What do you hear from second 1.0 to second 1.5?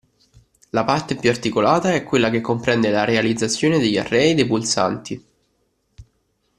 più